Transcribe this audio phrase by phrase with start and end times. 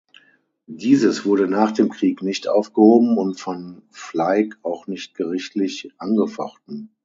[0.65, 6.89] Dieses wurde nach dem Krieg nicht aufgehoben und von Flaig auch nicht gerichtlich angefochten.